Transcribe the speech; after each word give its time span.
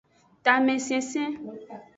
Tamesensen. 0.43 1.31